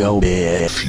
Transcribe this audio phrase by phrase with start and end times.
[0.00, 0.86] go bitch.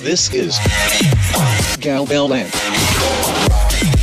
[0.00, 0.56] This is
[1.80, 3.97] Galbeh Land.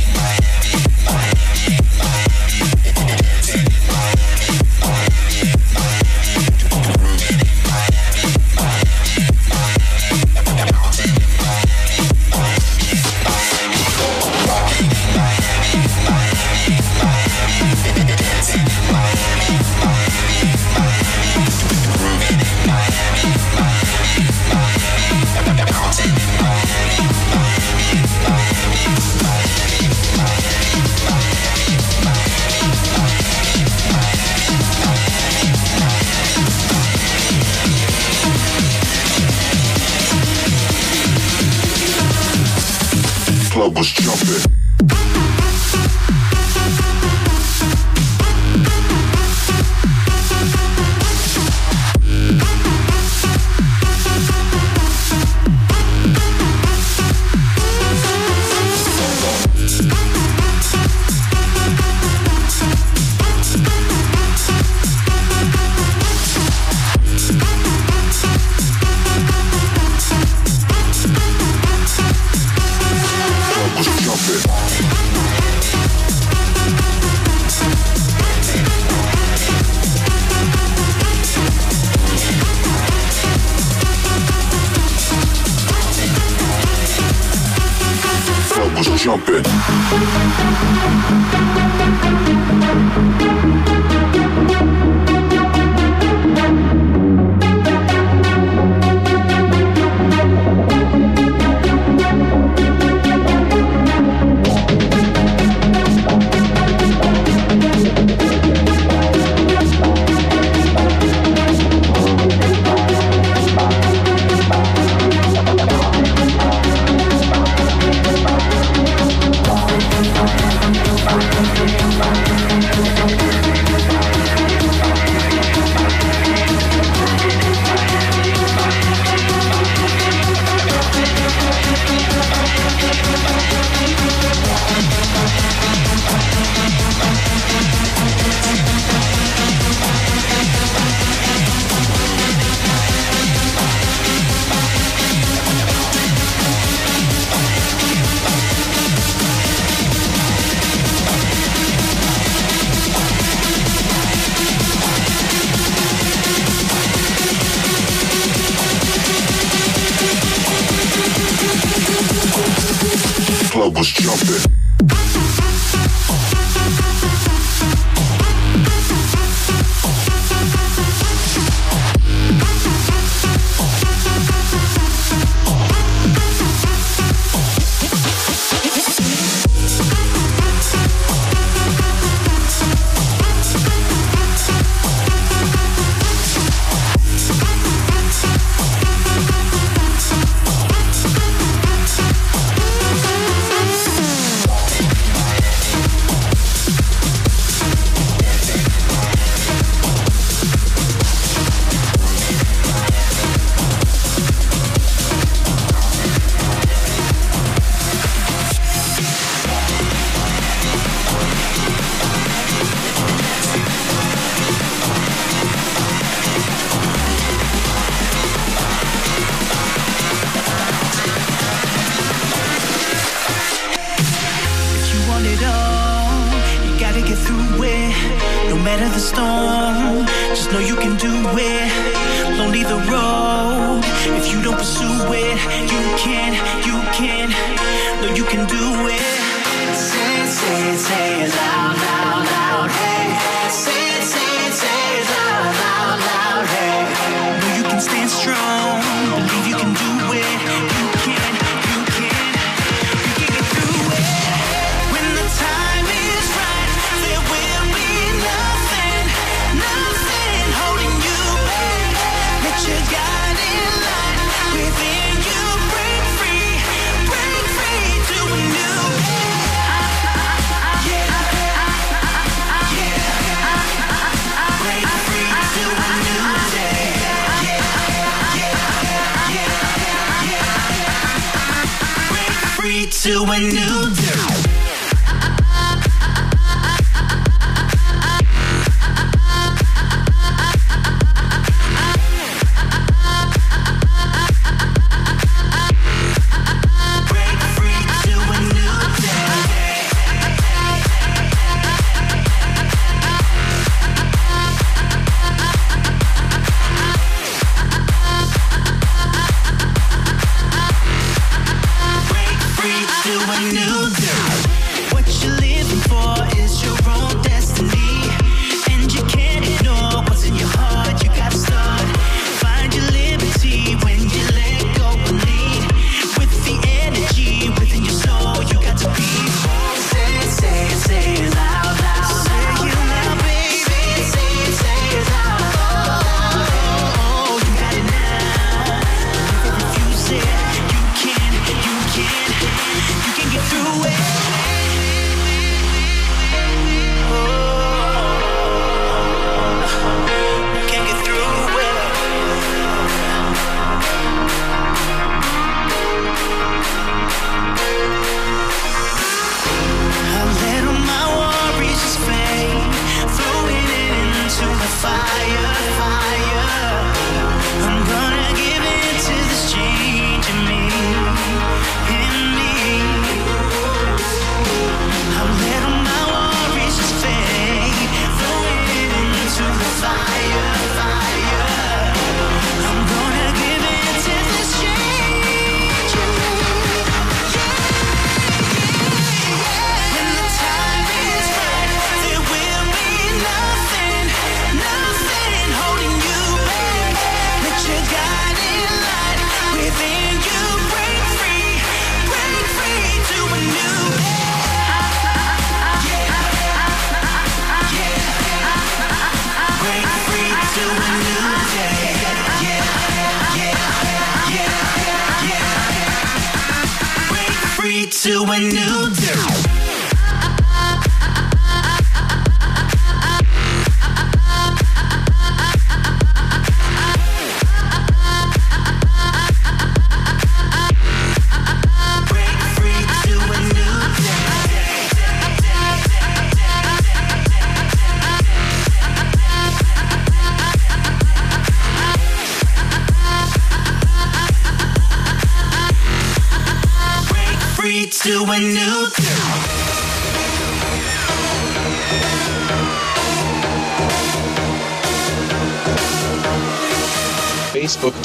[418.02, 419.65] To a new day.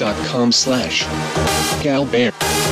[0.02, 1.06] Facebook.com slash
[1.84, 2.71] Galbeh.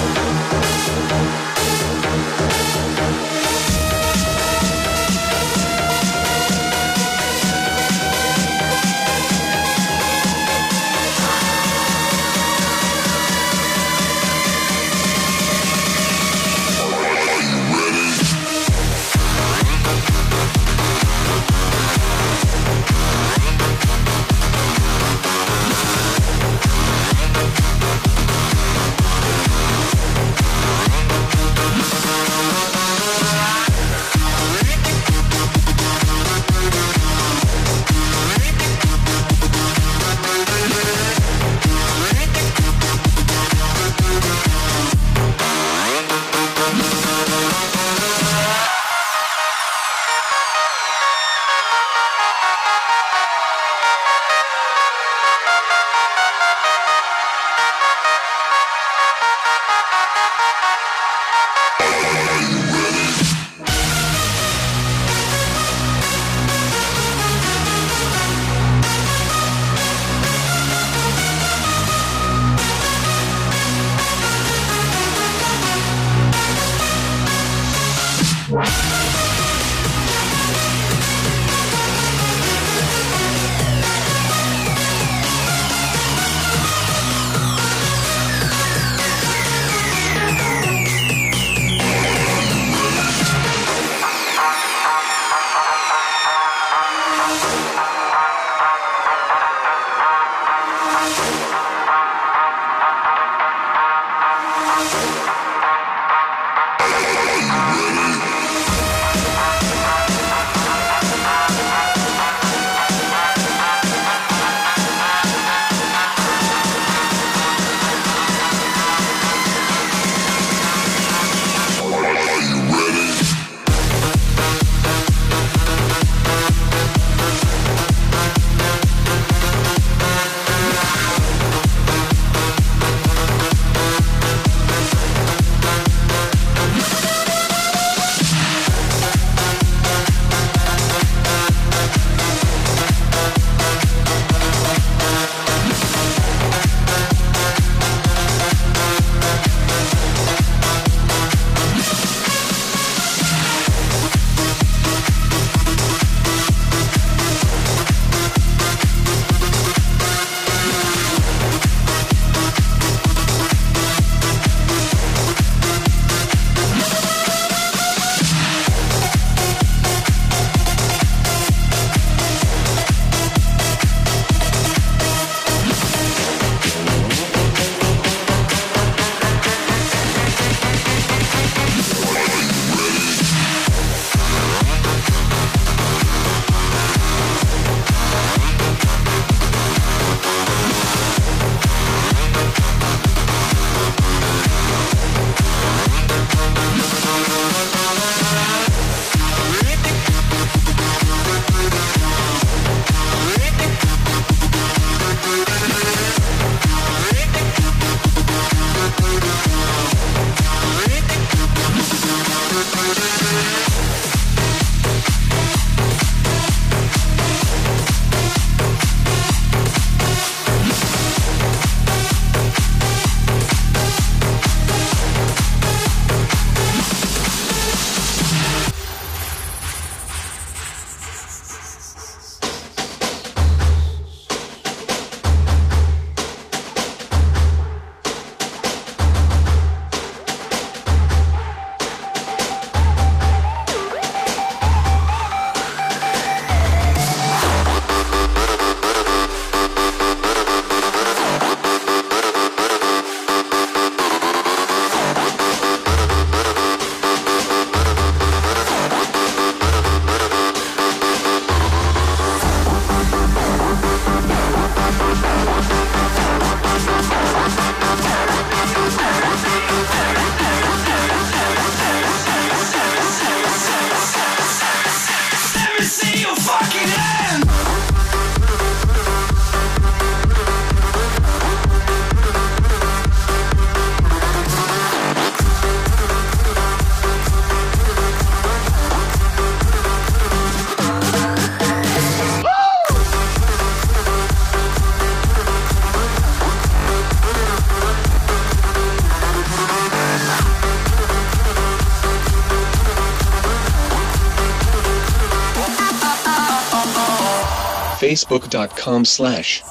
[308.26, 309.62] facebook.com slash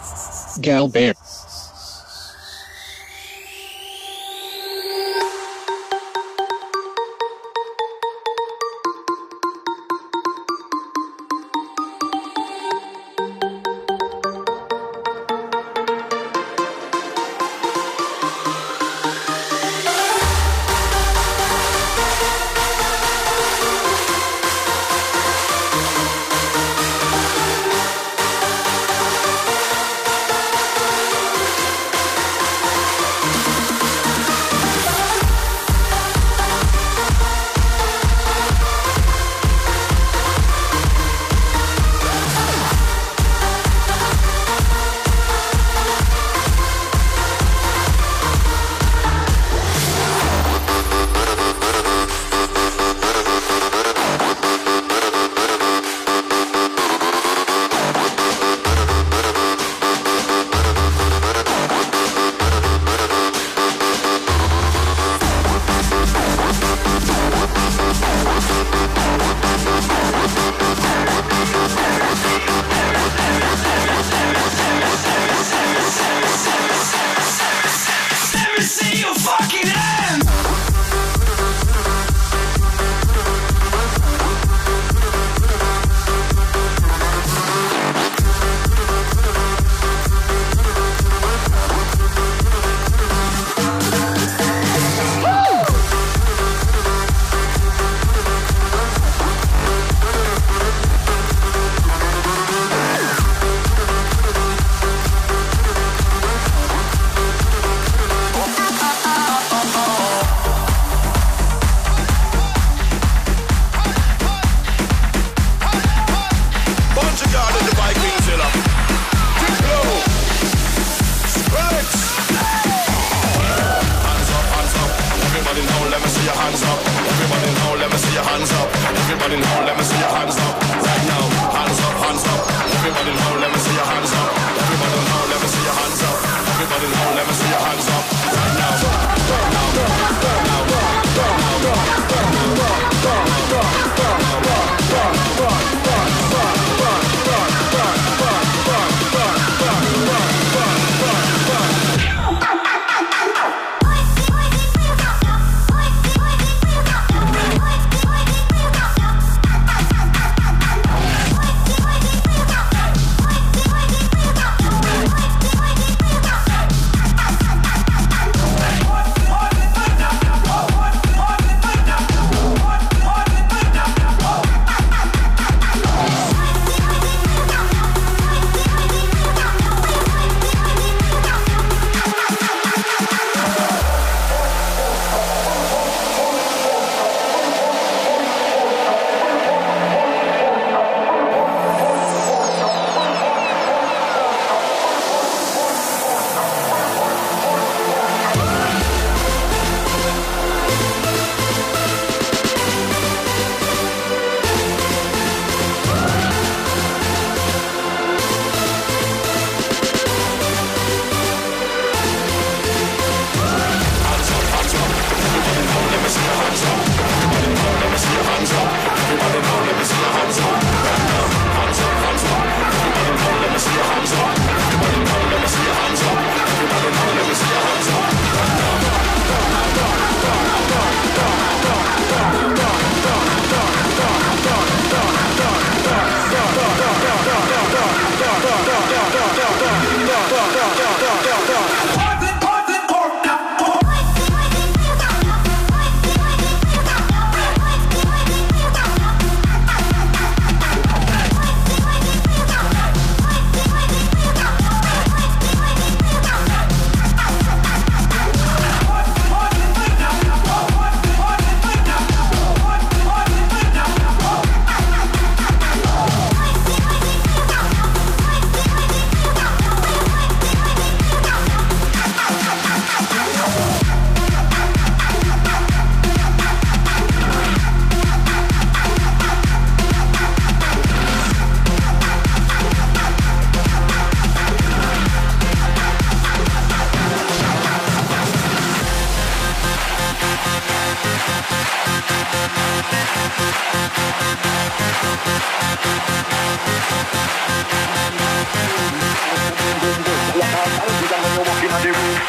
[0.60, 1.14] galbeh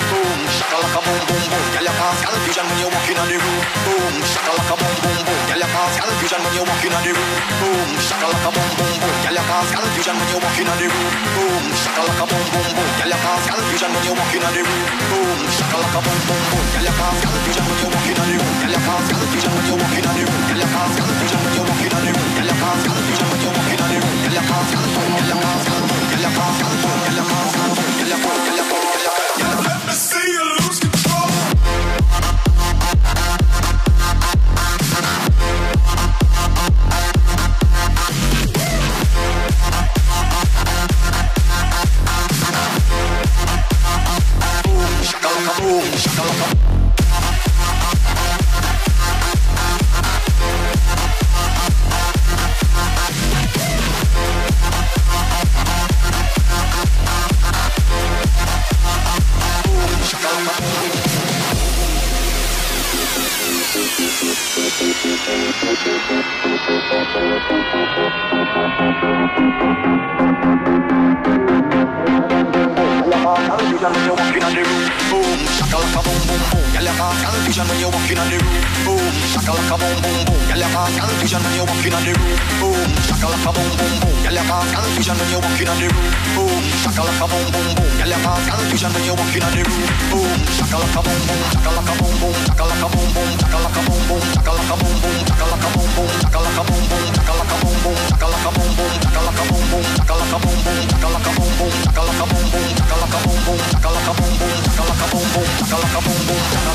[0.10, 1.66] boom, shakalaka boom boom boom.
[1.76, 3.62] Girl, you cause confusion when you walk in the room.
[3.86, 5.40] Boom, shakalaka boom boom boom.
[5.50, 7.40] Girl, you cause confusion when you walk in the room.
[7.62, 9.16] Boom, shakalaka boom boom boom.
[9.26, 11.14] Girl, you cause confusion when you walk in the room.
[11.36, 12.90] Boom, shakalaka boom boom boom.
[13.00, 14.84] Girl, you cause confusion when you walk in the room.
[15.12, 16.66] Boom, shakalaka boom boom boom.
[16.74, 18.56] Girl, you cause confusion when you walk in the room.
[18.60, 20.44] Girl, you cause confusion when you walk in the room.
[20.50, 22.28] Girl, you cause confusion when you walk in the room.
[22.38, 24.16] Girl, you cause confusion when you walk in the room.
[24.24, 25.20] Girl, you cause confusion.
[25.20, 26.08] Girl, you cause confusion.
[26.10, 27.08] Girl, you cause confusion.
[27.20, 27.20] You.
[27.20, 28.84] Girl, you cause confusion.
[28.84, 28.89] You.
[81.30, 82.42] confusion when you walking on the roof.
[82.58, 84.18] Boom, shakalaka boom boom boom.
[84.26, 86.10] Girl, you cause confusion when you walking on the roof.
[86.34, 87.90] Boom, shakalaka boom boom boom.
[88.02, 89.90] Girl, you cause confusion when you walking on the roof.
[90.10, 94.98] Boom, shakalaka boom boom, shakalaka boom boom, shakalaka boom boom, shakalaka boom boom, shakalaka boom
[95.06, 99.30] boom, shakalaka boom boom, shakalaka boom boom, shakalaka boom boom, shakalaka boom boom, shakalaka boom
[99.30, 103.42] boom, shakalaka boom boom, shakalaka boom boom, shakalaka boom boom, shakalaka boom boom, shakalaka boom
[103.46, 106.69] boom, shakalaka boom boom, shakalaka boom boom, shakalaka boom boom.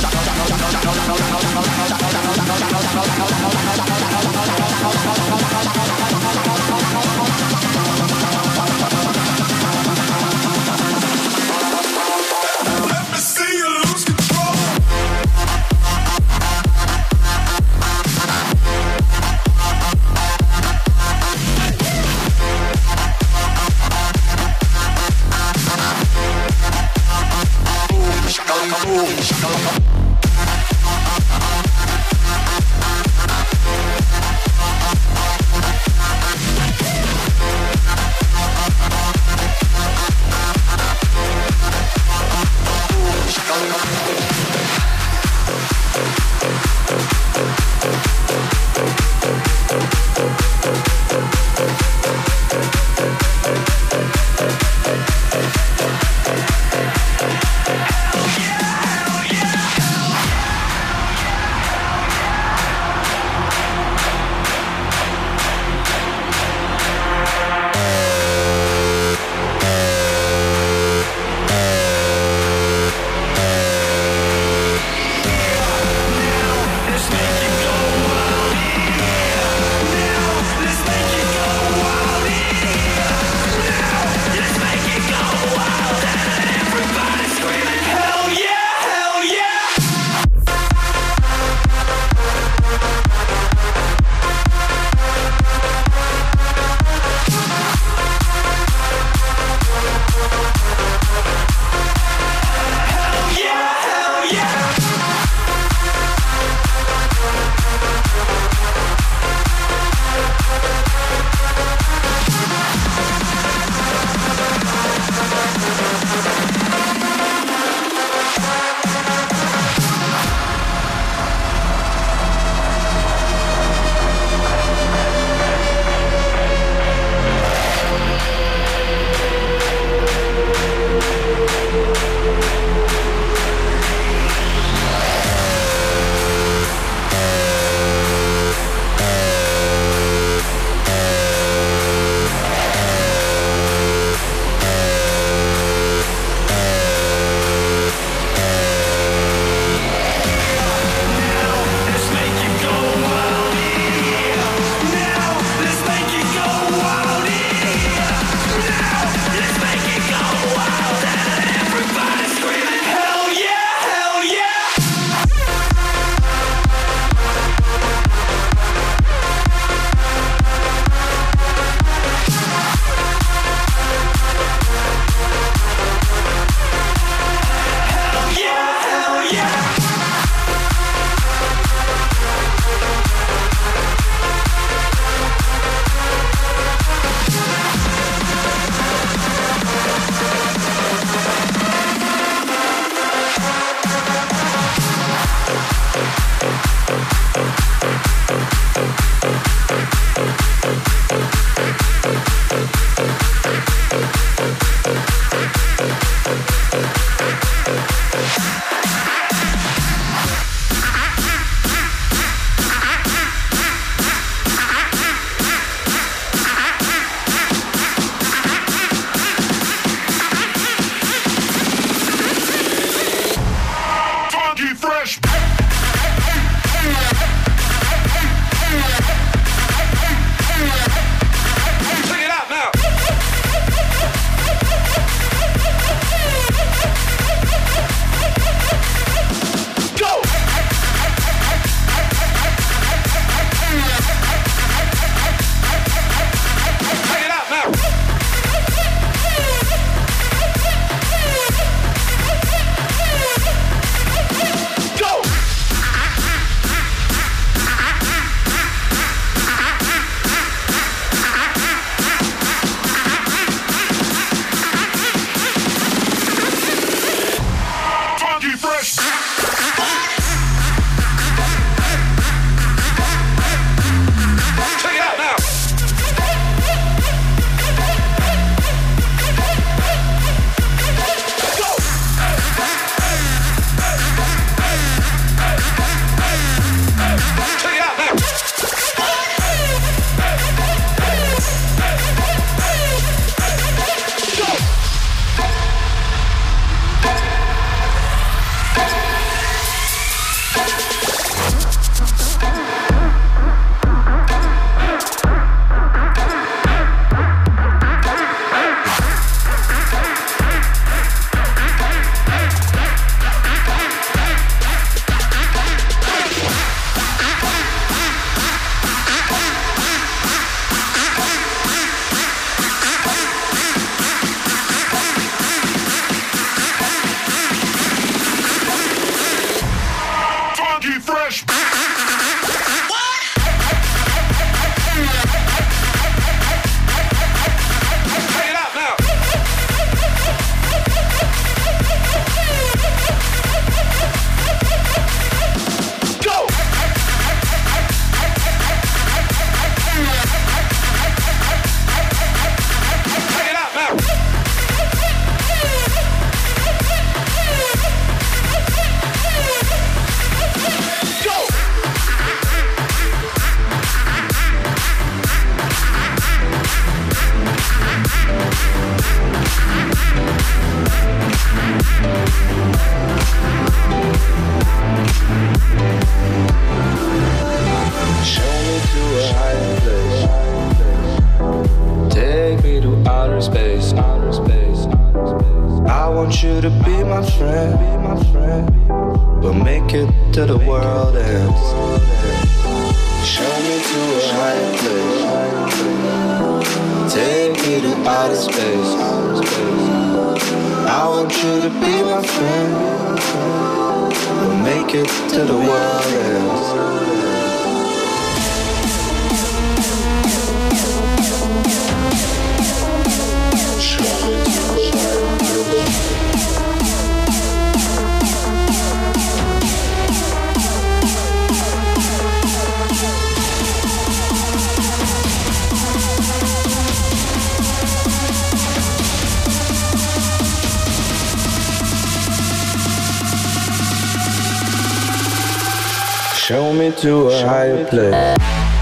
[436.47, 438.74] Show me to a higher place.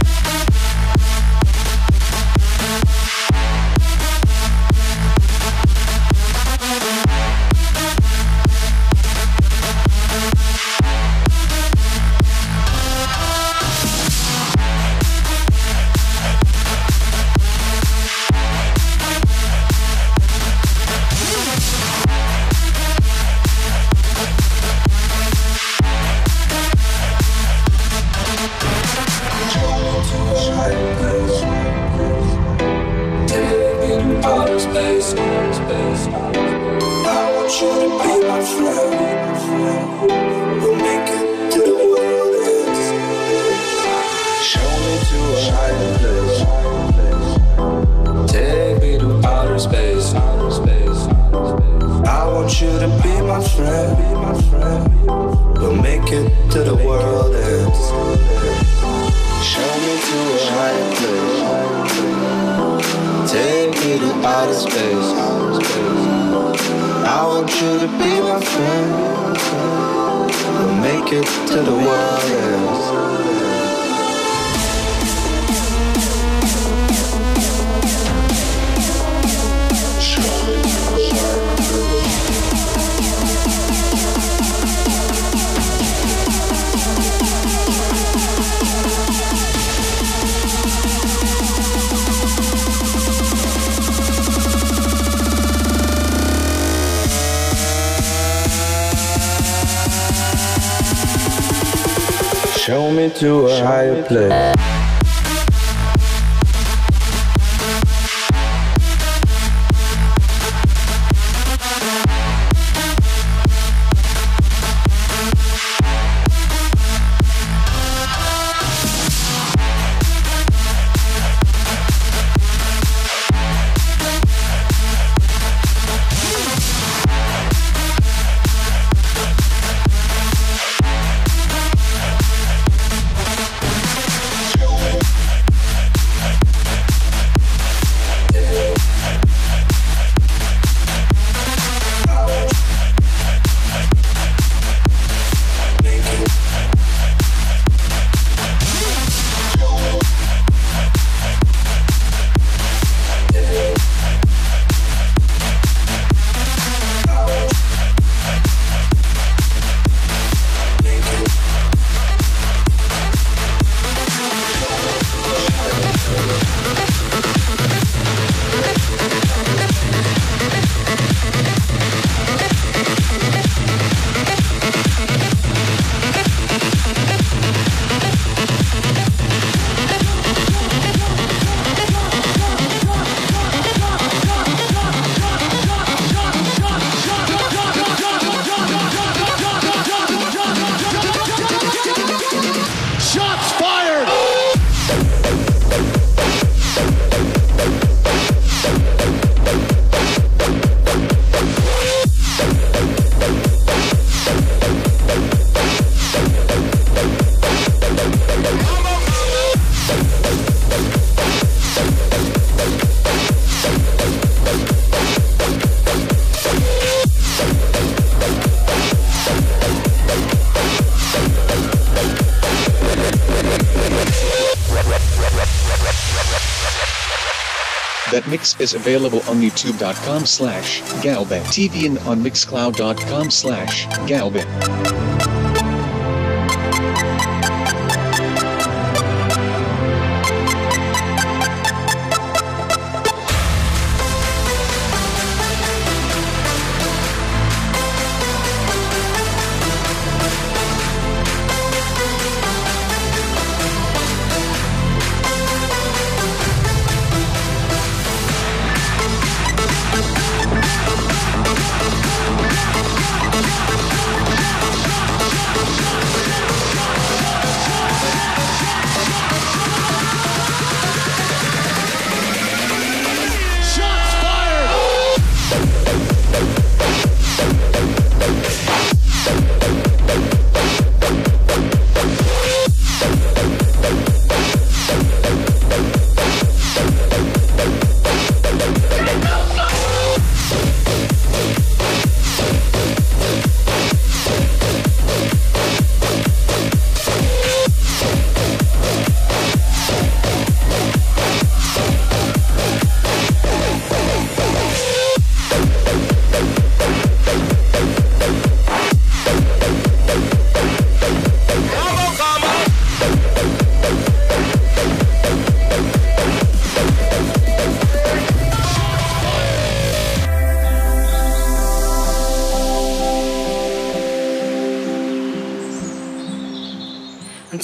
[228.22, 235.32] That mix is available on youtube.com slash galbeh TV and on mixcloud.com slash galbeh.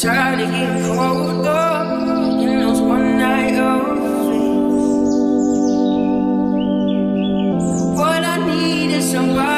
[0.01, 2.03] Try to get cold up
[2.41, 3.59] in those one night.
[7.97, 9.58] What I need is somebody.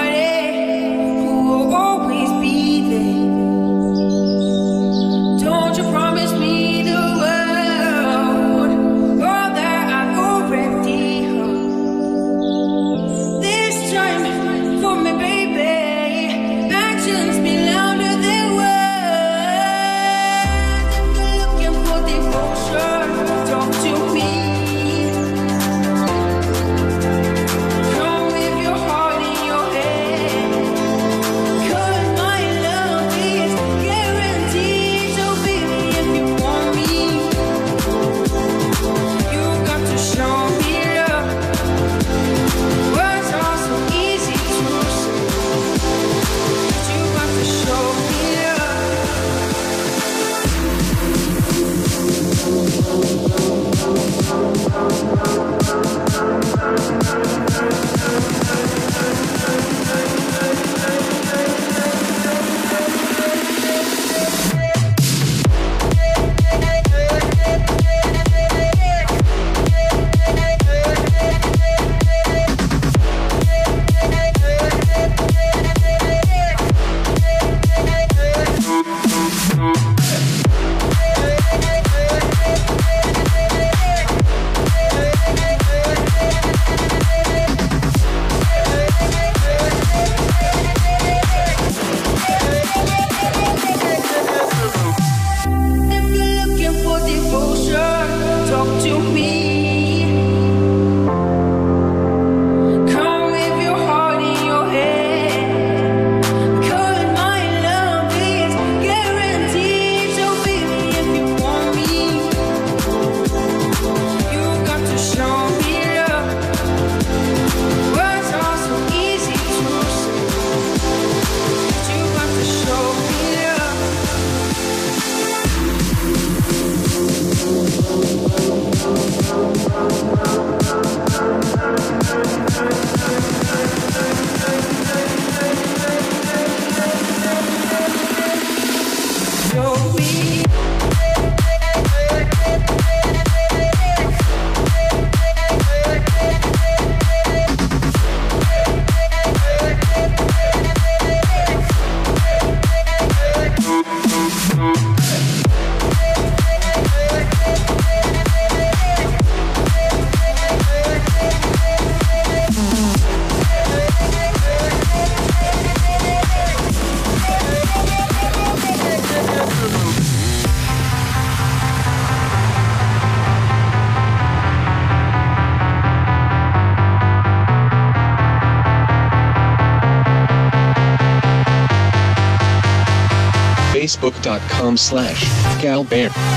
[184.70, 185.24] facebook.com slash
[185.60, 186.29] galbeh.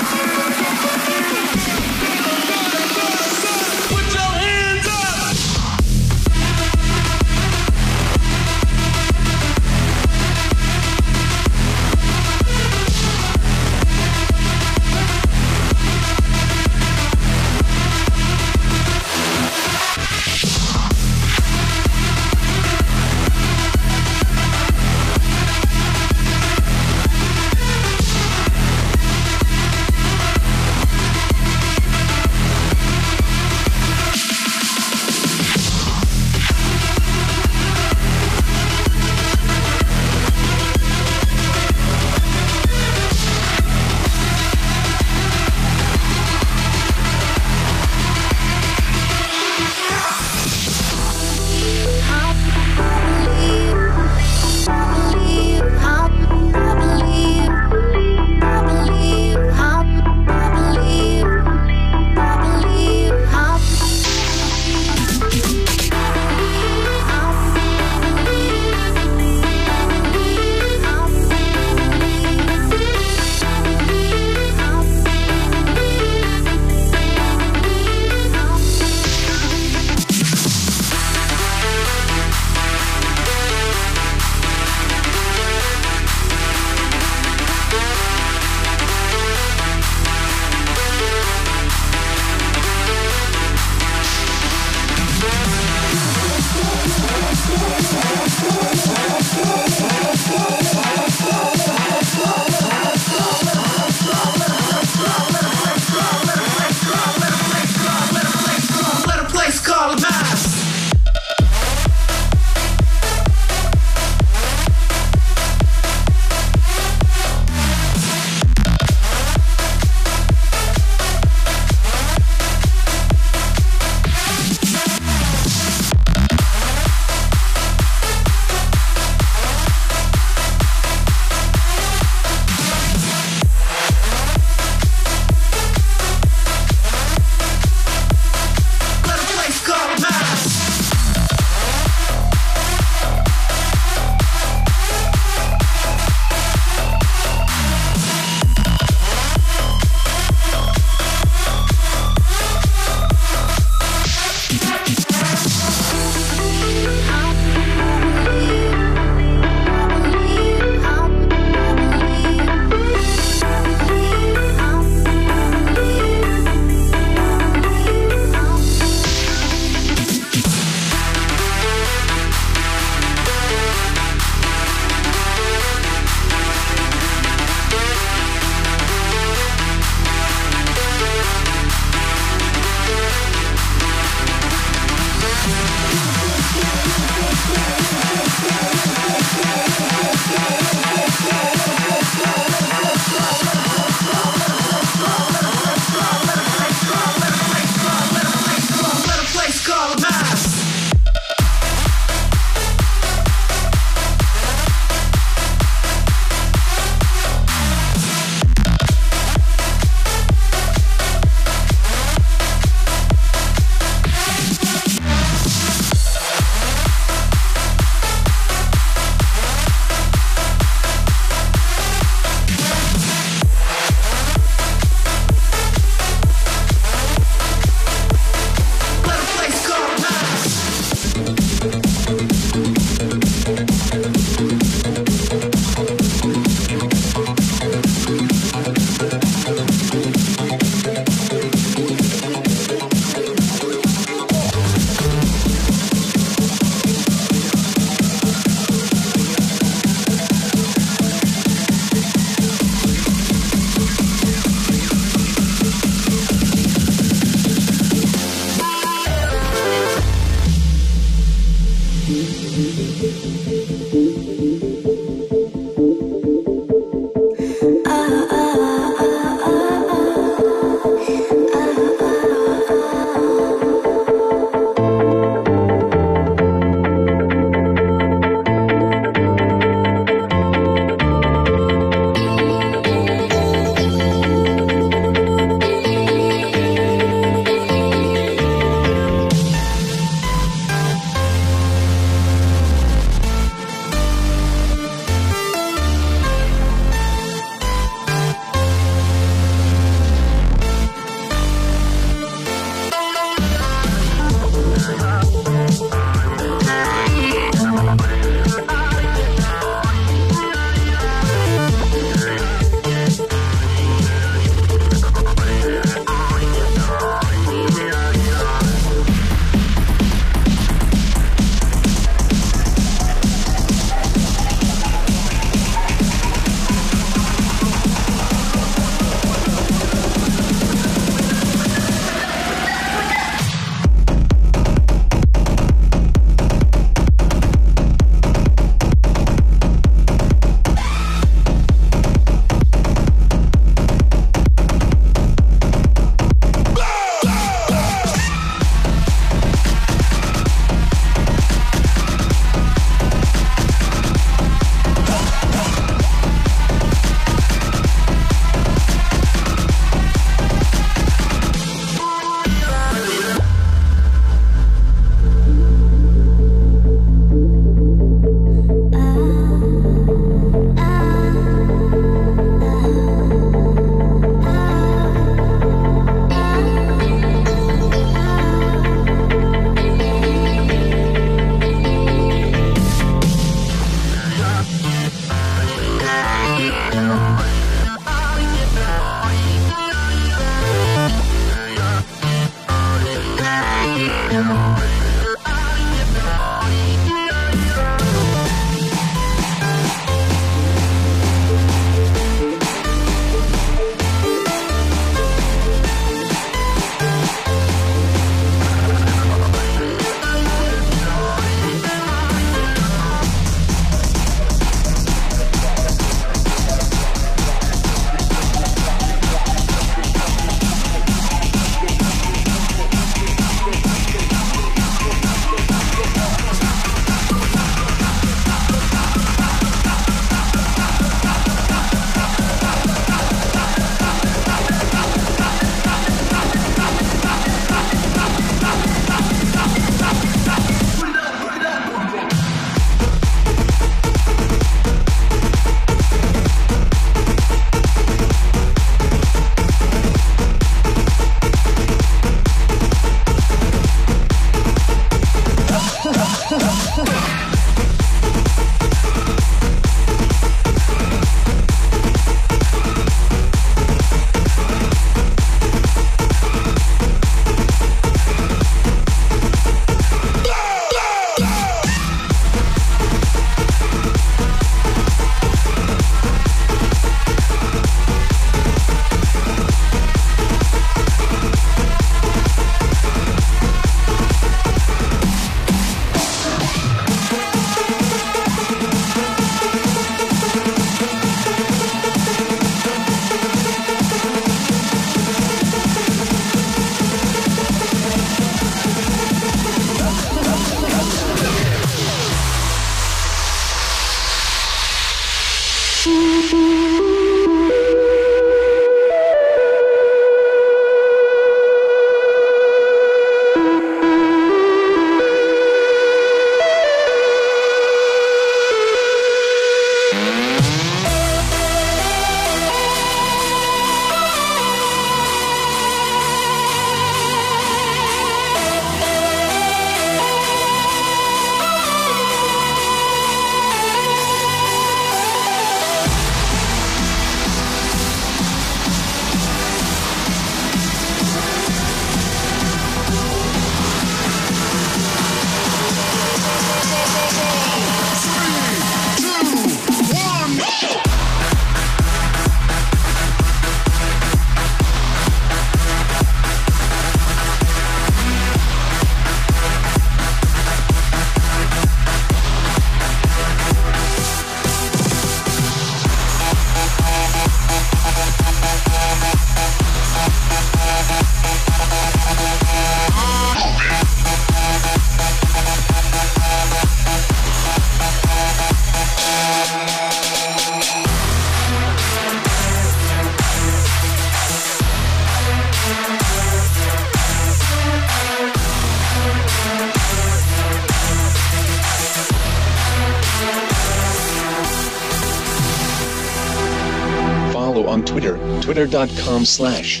[597.86, 600.00] On Twitter, twitter.com slash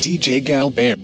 [0.00, 0.99] DJ Galbeh.